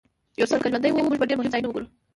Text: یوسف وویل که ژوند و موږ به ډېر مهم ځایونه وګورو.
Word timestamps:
یوسف 0.39 0.57
وویل 0.59 0.73
که 0.75 0.79
ژوند 0.81 0.85
و 1.03 1.07
موږ 1.09 1.17
به 1.19 1.27
ډېر 1.29 1.37
مهم 1.37 1.51
ځایونه 1.53 1.67
وګورو. 1.69 1.87